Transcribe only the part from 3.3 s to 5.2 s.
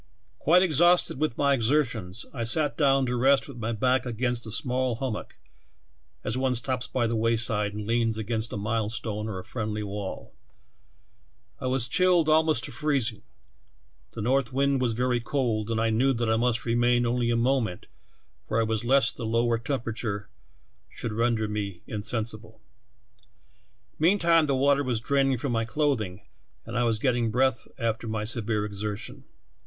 with my back against a small hum